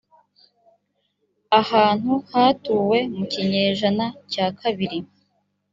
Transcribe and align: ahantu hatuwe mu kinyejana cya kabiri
ahantu 1.61 2.11
hatuwe 2.31 2.97
mu 3.15 3.23
kinyejana 3.31 4.05
cya 4.31 4.47
kabiri 4.59 4.99